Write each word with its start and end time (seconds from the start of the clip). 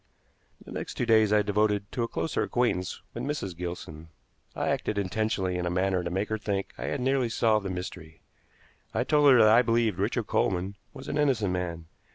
The 0.65 0.71
next 0.71 0.95
two 0.95 1.05
days 1.05 1.31
I 1.31 1.43
devoted 1.43 1.91
to 1.91 2.01
a 2.01 2.07
closer 2.07 2.41
acquaintance 2.41 3.03
with 3.13 3.21
Mrs. 3.21 3.55
Gilson. 3.55 4.09
I 4.55 4.69
acted 4.69 4.97
intentionally 4.97 5.59
in 5.59 5.67
a 5.67 5.69
manner 5.69 6.03
to 6.03 6.09
make 6.09 6.29
her 6.29 6.39
think 6.39 6.73
I 6.75 6.85
had 6.85 6.99
nearly 7.01 7.29
solved 7.29 7.67
the 7.67 7.69
mystery. 7.69 8.19
I 8.95 9.03
told 9.03 9.29
her 9.31 9.37
that 9.37 9.47
I 9.55 9.61
believed 9.61 9.99
Richard 9.99 10.25
Coleman 10.25 10.73
was 10.91 11.07
an 11.07 11.19
innocent 11.19 11.53
man. 11.53 11.85